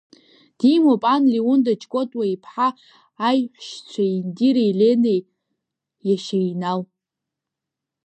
Димоуп 0.57 1.03
ан 1.13 1.23
Лиуда 1.31 1.73
Чкотуа-ԥҳа, 1.81 2.67
аиҳәшьцәа 3.27 4.03
Индиреи 4.15 4.73
Ленеи, 4.79 5.19
иашьа 6.07 6.39
Инал. 6.49 6.81